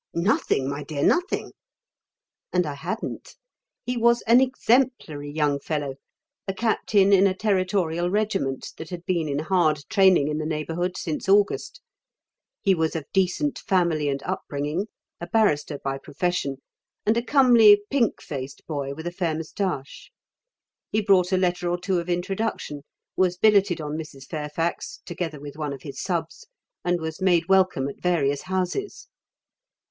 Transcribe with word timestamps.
"Nothing, 0.15 0.67
my 0.67 0.83
dear, 0.83 1.03
nothing." 1.05 1.51
And 2.51 2.65
I 2.65 2.73
hadn't. 2.73 3.35
He 3.85 3.97
was 3.97 4.23
an 4.23 4.41
exemplary 4.41 5.29
young 5.31 5.59
fellow, 5.59 5.97
a 6.47 6.55
Captain 6.55 7.13
in 7.13 7.27
a 7.27 7.35
Territorial 7.35 8.09
regiment 8.09 8.69
that 8.77 8.89
had 8.89 9.05
been 9.05 9.27
in 9.29 9.37
hard 9.37 9.83
training 9.89 10.27
in 10.27 10.39
the 10.39 10.45
neighbourhood 10.47 10.97
since 10.97 11.29
August. 11.29 11.81
He 12.63 12.73
was 12.73 12.95
of 12.95 13.05
decent 13.13 13.59
family 13.59 14.09
and 14.09 14.23
upbringing, 14.23 14.87
a 15.19 15.27
barrister 15.27 15.77
by 15.77 15.99
profession, 15.99 16.57
and 17.05 17.15
a 17.15 17.21
comely 17.21 17.83
pink 17.91 18.23
faced 18.23 18.65
boy 18.65 18.95
with 18.95 19.05
a 19.05 19.11
fair 19.11 19.35
moustache. 19.35 20.11
He 20.89 21.01
brought 21.01 21.31
a 21.31 21.37
letter 21.37 21.69
or 21.69 21.77
two 21.79 21.99
of 21.99 22.09
introduction, 22.09 22.81
was 23.15 23.37
billeted 23.37 23.79
on 23.79 23.99
Mrs. 23.99 24.25
Fairfax, 24.25 24.99
together 25.05 25.39
with 25.39 25.57
one 25.57 25.73
of 25.73 25.83
his 25.83 26.01
subs, 26.01 26.47
and 26.83 26.99
was 26.99 27.21
made 27.21 27.47
welcome 27.47 27.87
at 27.87 28.01
various 28.01 28.41
houses. 28.41 29.07